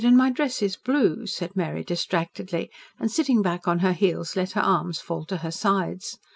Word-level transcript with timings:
and 0.03 0.17
my 0.17 0.31
dress 0.31 0.63
is 0.63 0.77
blue," 0.77 1.27
said 1.27 1.55
Mary 1.55 1.83
distractedly, 1.83 2.71
and 2.99 3.11
sitting 3.11 3.43
back 3.43 3.67
on 3.67 3.77
her 3.85 3.93
heels 3.93 4.35
let 4.35 4.53
her 4.53 4.61
arms 4.61 4.99
fall 4.99 5.23
to 5.23 5.37
her 5.37 5.51
sides. 5.51 6.17